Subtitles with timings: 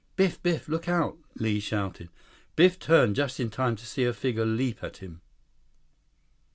[0.15, 0.41] "Biff!
[0.41, 0.67] Biff!
[0.67, 2.09] Look out!" Li shouted.
[2.55, 5.21] Biff turned just in time to see a figure leap at him.